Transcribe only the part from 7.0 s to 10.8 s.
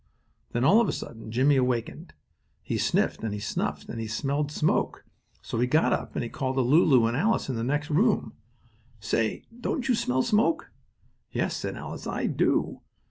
and Alice in the next room: "Say, don't you smell smoke?"